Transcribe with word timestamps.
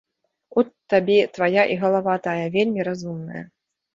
От 0.59 0.67
табе 0.93 1.17
твая 1.35 1.65
і 1.75 1.77
галава 1.83 2.15
тая 2.27 2.45
вельмі 2.57 2.87
разумная. 2.91 3.43